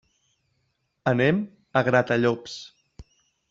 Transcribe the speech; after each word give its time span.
Anem 1.11 1.43
a 1.83 1.87
Gratallops. 1.91 2.61